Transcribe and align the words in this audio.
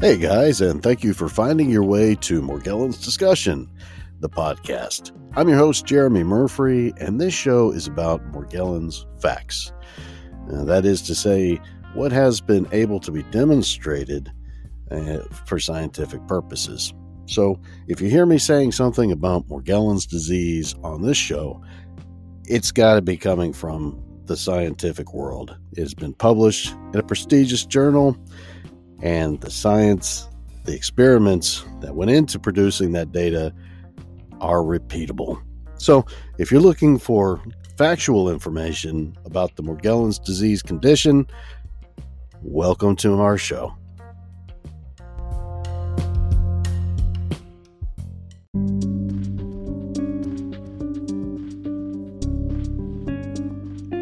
Hey 0.00 0.16
guys, 0.16 0.60
and 0.60 0.80
thank 0.80 1.02
you 1.02 1.12
for 1.12 1.28
finding 1.28 1.70
your 1.70 1.82
way 1.82 2.14
to 2.14 2.40
Morgellons 2.40 3.02
Discussion, 3.02 3.68
the 4.20 4.28
podcast. 4.28 5.10
I'm 5.34 5.48
your 5.48 5.58
host, 5.58 5.86
Jeremy 5.86 6.22
Murphy, 6.22 6.92
and 6.98 7.20
this 7.20 7.34
show 7.34 7.72
is 7.72 7.88
about 7.88 8.24
Morgellons 8.30 9.06
facts. 9.20 9.72
Uh, 10.52 10.62
that 10.62 10.84
is 10.84 11.02
to 11.02 11.16
say, 11.16 11.60
what 11.94 12.12
has 12.12 12.40
been 12.40 12.68
able 12.70 13.00
to 13.00 13.10
be 13.10 13.24
demonstrated 13.24 14.30
uh, 14.92 15.18
for 15.46 15.58
scientific 15.58 16.24
purposes. 16.28 16.94
So, 17.26 17.60
if 17.88 18.00
you 18.00 18.08
hear 18.08 18.24
me 18.24 18.38
saying 18.38 18.70
something 18.70 19.10
about 19.10 19.48
Morgellons 19.48 20.08
disease 20.08 20.76
on 20.84 21.02
this 21.02 21.16
show, 21.16 21.60
it's 22.44 22.70
got 22.70 22.94
to 22.94 23.02
be 23.02 23.16
coming 23.16 23.52
from 23.52 24.00
the 24.26 24.36
scientific 24.36 25.12
world. 25.12 25.58
It 25.72 25.80
has 25.80 25.94
been 25.94 26.14
published 26.14 26.72
in 26.92 27.00
a 27.00 27.02
prestigious 27.02 27.66
journal 27.66 28.16
and 29.02 29.40
the 29.40 29.50
science, 29.50 30.28
the 30.64 30.74
experiments 30.74 31.64
that 31.80 31.94
went 31.94 32.10
into 32.10 32.38
producing 32.38 32.92
that 32.92 33.12
data 33.12 33.52
are 34.40 34.58
repeatable. 34.58 35.40
So, 35.76 36.04
if 36.38 36.50
you're 36.50 36.60
looking 36.60 36.98
for 36.98 37.40
factual 37.76 38.28
information 38.28 39.16
about 39.24 39.54
the 39.56 39.62
Morgellons 39.62 40.22
disease 40.22 40.62
condition, 40.62 41.26
welcome 42.42 42.96
to 42.96 43.20
our 43.20 43.38
show. 43.38 43.74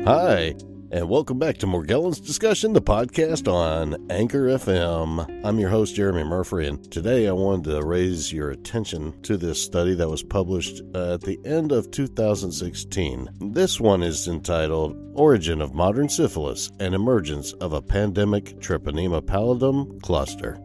Hi, 0.06 0.54
and 0.96 1.10
welcome 1.10 1.38
back 1.38 1.59
to 1.59 1.66
Morgellons 1.66 2.24
Discussion, 2.24 2.73
the 2.73 2.80
podcast 2.80 3.52
on 3.52 4.10
Anchor 4.10 4.46
FM. 4.46 5.45
I'm 5.45 5.59
your 5.59 5.68
host, 5.68 5.95
Jeremy 5.95 6.24
Murphy, 6.24 6.68
and 6.68 6.90
today 6.90 7.29
I 7.29 7.32
wanted 7.32 7.70
to 7.70 7.82
raise 7.82 8.32
your 8.32 8.51
attention 8.51 9.12
to 9.20 9.37
this 9.37 9.62
study 9.62 9.95
that 9.95 10.09
was 10.09 10.23
published 10.23 10.80
at 10.95 11.20
the 11.20 11.38
end 11.45 11.70
of 11.70 11.90
2016. 11.90 13.29
This 13.52 13.79
one 13.79 14.02
is 14.02 14.26
entitled 14.26 14.96
Origin 15.12 15.60
of 15.60 15.74
Modern 15.74 16.09
Syphilis 16.09 16.70
and 16.80 16.95
Emergence 16.95 17.52
of 17.54 17.74
a 17.74 17.82
Pandemic 17.82 18.59
Treponema 18.59 19.20
pallidum 19.20 20.01
Cluster. 20.01 20.59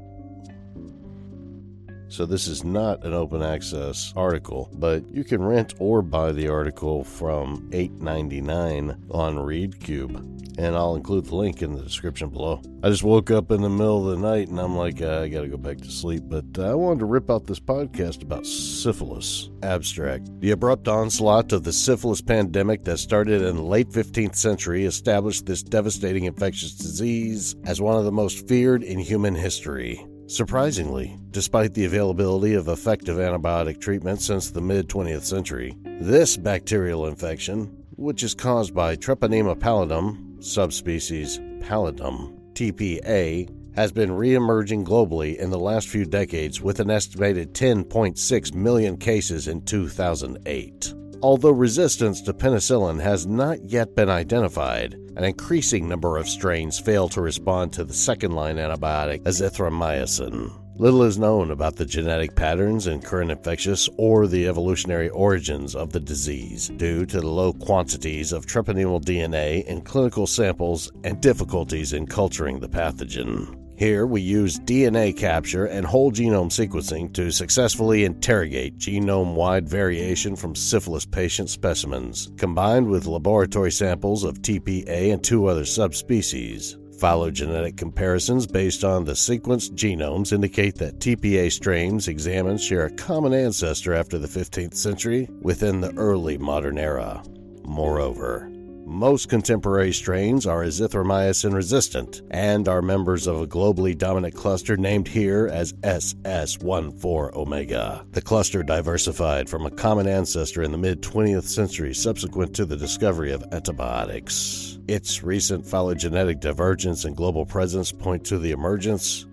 So 2.12 2.26
this 2.26 2.46
is 2.46 2.66
not 2.66 3.06
an 3.06 3.14
open 3.14 3.42
access 3.42 4.12
article, 4.18 4.70
but 4.74 5.10
you 5.14 5.24
can 5.24 5.42
rent 5.42 5.76
or 5.80 6.02
buy 6.02 6.34
the 6.34 6.50
article 6.50 7.06
from 7.06 7.70
$8.99 7.72 8.98
on 9.12 9.38
ReadCube. 9.38 10.60
And 10.60 10.76
I'll 10.76 10.98
include 10.98 11.28
the 11.28 11.38
link 11.38 11.62
in 11.62 11.72
the 11.72 11.82
description 11.82 12.28
below. 12.28 12.62
I 12.84 12.90
just 12.90 13.04
woke 13.04 13.32
up 13.32 13.50
in 13.50 13.62
the 13.62 13.70
middle 13.70 14.10
of 14.10 14.20
the 14.20 14.28
night 14.28 14.50
and 14.50 14.60
I'm 14.60 14.76
like, 14.76 15.02
uh, 15.02 15.22
I 15.22 15.30
gotta 15.30 15.48
go 15.48 15.56
back 15.56 15.78
to 15.78 15.90
sleep. 15.90 16.24
But 16.26 16.60
I 16.60 16.76
wanted 16.76 17.00
to 17.00 17.06
rip 17.06 17.30
out 17.30 17.48
this 17.48 17.62
podcast 17.62 18.24
about 18.24 18.46
syphilis. 18.46 19.50
Abstract. 19.64 20.30
The 20.42 20.52
abrupt 20.52 20.90
onslaught 20.90 21.54
of 21.54 21.64
the 21.64 21.72
syphilis 21.72 22.22
pandemic 22.22 22.84
that 22.84 22.98
started 22.98 23.42
in 23.42 23.56
the 23.56 23.64
late 23.64 23.90
15th 23.90 24.36
century 24.36 24.84
established 24.84 25.46
this 25.46 25.64
devastating 25.64 26.26
infectious 26.26 26.74
disease 26.74 27.56
as 27.64 27.80
one 27.80 27.96
of 27.96 28.04
the 28.04 28.12
most 28.12 28.50
feared 28.50 28.84
in 28.84 29.00
human 29.00 29.34
history. 29.34 30.06
Surprisingly, 30.32 31.20
despite 31.32 31.74
the 31.74 31.84
availability 31.84 32.54
of 32.54 32.70
effective 32.70 33.18
antibiotic 33.18 33.82
treatment 33.82 34.22
since 34.22 34.50
the 34.50 34.62
mid 34.62 34.88
20th 34.88 35.24
century, 35.24 35.76
this 35.84 36.38
bacterial 36.38 37.08
infection, 37.08 37.66
which 37.98 38.24
is 38.24 38.34
caused 38.34 38.74
by 38.74 38.96
Treponema 38.96 39.60
pallidum, 39.60 40.42
subspecies 40.42 41.38
pallidum, 41.60 42.34
TPA, 42.54 43.50
has 43.76 43.92
been 43.92 44.10
re-emerging 44.10 44.86
globally 44.86 45.36
in 45.36 45.50
the 45.50 45.60
last 45.60 45.90
few 45.90 46.06
decades 46.06 46.62
with 46.62 46.80
an 46.80 46.90
estimated 46.90 47.54
10.6 47.54 48.56
million 48.56 48.96
cases 48.96 49.50
in 49.50 49.62
2008. 49.64 50.94
Although 51.24 51.52
resistance 51.52 52.20
to 52.24 52.34
penicillin 52.34 53.00
has 53.00 53.28
not 53.28 53.64
yet 53.70 53.96
been 53.96 54.10
identified, 54.10 54.96
an 55.16 55.24
increasing 55.24 55.88
number 55.88 56.18
of 56.18 56.28
strains 56.28 56.80
fail 56.80 57.08
to 57.10 57.22
respond 57.22 57.74
to 57.74 57.84
the 57.84 57.94
second 57.94 58.32
line 58.32 58.56
antibiotic 58.56 59.22
azithromycin. 59.24 60.52
Little 60.78 61.04
is 61.04 61.20
known 61.20 61.52
about 61.52 61.76
the 61.76 61.86
genetic 61.86 62.36
patterns 62.36 62.88
in 62.88 63.02
current 63.02 63.30
infectious 63.30 63.88
or 63.98 64.26
the 64.26 64.48
evolutionary 64.48 65.10
origins 65.10 65.76
of 65.76 65.92
the 65.92 66.00
disease 66.00 66.70
due 66.70 67.06
to 67.06 67.22
the 67.22 67.28
low 67.28 67.54
quantities 67.54 68.32
of 68.32 68.48
treponemal 68.48 69.04
DNA 69.04 69.64
in 69.66 69.82
clinical 69.82 70.26
samples 70.26 70.92
and 71.04 71.22
difficulties 71.22 71.94
in 71.94 72.08
culturing 72.08 72.60
the 72.60 72.70
pathogen. 72.70 73.61
Here, 73.82 74.06
we 74.06 74.22
use 74.22 74.60
DNA 74.60 75.18
capture 75.18 75.66
and 75.66 75.84
whole 75.84 76.12
genome 76.12 76.52
sequencing 76.52 77.12
to 77.14 77.32
successfully 77.32 78.04
interrogate 78.04 78.78
genome 78.78 79.34
wide 79.34 79.68
variation 79.68 80.36
from 80.36 80.54
syphilis 80.54 81.04
patient 81.04 81.50
specimens, 81.50 82.32
combined 82.38 82.88
with 82.88 83.08
laboratory 83.08 83.72
samples 83.72 84.24
of 84.24 84.44
TPA 84.44 85.12
and 85.12 85.24
two 85.24 85.48
other 85.48 85.66
subspecies. 85.66 86.78
Phylogenetic 87.00 87.76
comparisons 87.76 88.46
based 88.46 88.84
on 88.84 89.04
the 89.04 89.14
sequenced 89.14 89.72
genomes 89.72 90.32
indicate 90.32 90.76
that 90.76 91.00
TPA 91.00 91.52
strains 91.52 92.08
examined 92.08 92.62
share 92.62 92.86
a 92.86 92.96
common 92.98 93.34
ancestor 93.34 93.96
after 93.96 94.20
the 94.20 94.28
15th 94.28 94.76
century 94.76 95.28
within 95.42 95.82
the 95.82 95.92
early 95.98 96.38
modern 96.38 96.78
era. 96.78 97.24
Moreover, 97.64 98.48
most 98.86 99.30
contemporary 99.30 99.94
strains 99.94 100.46
are 100.46 100.64
azithromycin 100.64 101.54
resistant 101.54 102.22
and 102.32 102.68
are 102.68 102.82
members 102.82 103.28
of 103.28 103.42
a 103.42 103.48
globally 103.48 103.98
dominant 103.98 104.36
cluster 104.36 104.76
named 104.76 105.08
here 105.08 105.48
as 105.48 105.74
SS14 105.74 107.34
omega. 107.34 108.06
The 108.12 108.22
cluster 108.22 108.64
diversified 108.64 109.50
from 109.50 109.66
a 109.66 109.72
common 109.72 110.08
ancestor 110.08 110.64
in 110.64 110.72
the 110.72 110.78
mid 110.78 111.02
20th 111.02 111.44
century 111.44 111.94
subsequent 111.94 112.56
to 112.56 112.66
the 112.66 112.78
discovery 112.78 113.32
of 113.32 113.46
antibiotics. 113.52 114.80
Its 114.88 115.24
recent 115.24 115.66
phylogenetic 115.66 116.40
divergence 116.40 117.06
and 117.06 117.16
global 117.16 117.46
presence 117.46 117.92
point 117.92 118.26
to 118.26 118.40
the 118.40 118.52
emergence 118.52 119.26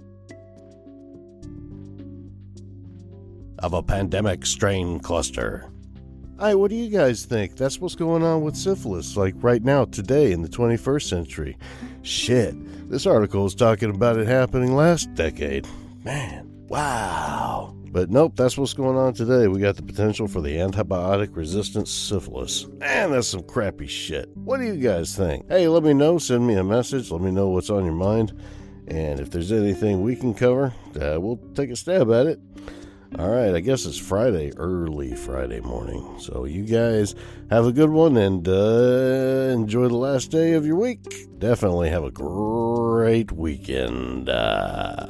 of 3.58 3.72
a 3.72 3.82
pandemic 3.82 4.46
strain 4.46 5.00
cluster. 5.00 5.70
Hi, 6.40 6.54
what 6.54 6.70
do 6.70 6.76
you 6.76 6.88
guys 6.88 7.24
think? 7.24 7.56
That's 7.56 7.80
what's 7.80 7.96
going 7.96 8.22
on 8.22 8.42
with 8.42 8.54
syphilis, 8.54 9.16
like 9.16 9.34
right 9.38 9.60
now, 9.60 9.86
today, 9.86 10.30
in 10.30 10.40
the 10.40 10.48
21st 10.48 11.08
century. 11.08 11.56
Shit, 12.02 12.54
this 12.88 13.06
article 13.06 13.44
is 13.44 13.56
talking 13.56 13.90
about 13.90 14.18
it 14.18 14.28
happening 14.28 14.76
last 14.76 15.12
decade. 15.14 15.66
Man, 16.04 16.48
wow. 16.68 17.74
But 17.90 18.10
nope, 18.10 18.34
that's 18.36 18.56
what's 18.56 18.72
going 18.72 18.96
on 18.96 19.14
today. 19.14 19.48
We 19.48 19.58
got 19.58 19.74
the 19.74 19.82
potential 19.82 20.28
for 20.28 20.40
the 20.40 20.54
antibiotic 20.58 21.34
resistant 21.34 21.88
syphilis. 21.88 22.68
Man, 22.68 23.10
that's 23.10 23.26
some 23.26 23.42
crappy 23.42 23.88
shit. 23.88 24.28
What 24.36 24.58
do 24.58 24.66
you 24.66 24.76
guys 24.76 25.16
think? 25.16 25.48
Hey, 25.48 25.66
let 25.66 25.82
me 25.82 25.92
know. 25.92 26.18
Send 26.18 26.46
me 26.46 26.54
a 26.54 26.62
message. 26.62 27.10
Let 27.10 27.20
me 27.20 27.32
know 27.32 27.48
what's 27.48 27.68
on 27.68 27.84
your 27.84 27.94
mind. 27.94 28.32
And 28.86 29.18
if 29.18 29.32
there's 29.32 29.50
anything 29.50 30.02
we 30.02 30.14
can 30.14 30.34
cover, 30.34 30.72
uh, 31.02 31.18
we'll 31.20 31.40
take 31.56 31.70
a 31.70 31.76
stab 31.76 32.12
at 32.12 32.28
it. 32.28 32.38
All 33.16 33.30
right, 33.30 33.54
I 33.54 33.60
guess 33.60 33.86
it's 33.86 33.96
Friday, 33.96 34.52
early 34.58 35.16
Friday 35.16 35.60
morning. 35.60 36.16
So 36.20 36.44
you 36.44 36.64
guys 36.64 37.14
have 37.50 37.64
a 37.64 37.72
good 37.72 37.88
one 37.88 38.18
and 38.18 38.46
uh, 38.46 39.50
enjoy 39.50 39.88
the 39.88 39.96
last 39.96 40.30
day 40.30 40.52
of 40.52 40.66
your 40.66 40.76
week. 40.76 41.00
Definitely 41.38 41.88
have 41.88 42.04
a 42.04 42.10
great 42.10 43.32
weekend. 43.32 44.28
Uh, 44.28 45.08